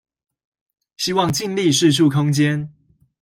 [0.97, 2.73] 希望盡力釋出空間